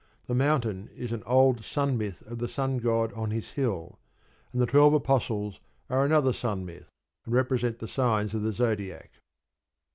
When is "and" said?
4.51-4.59, 7.23-7.35